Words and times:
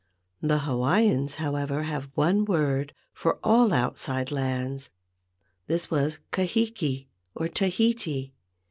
The 0.41 0.57
Hawaiians, 0.61 1.35
however, 1.35 1.83
had 1.83 2.09
one 2.15 2.43
word 2.43 2.95
for 3.13 3.37
all 3.43 3.71
outside 3.71 4.31
lands. 4.31 4.89
This 5.67 5.91
was 5.91 6.17
Kahiki 6.31 7.05
or 7.35 7.47
Tahiti. 7.47 8.33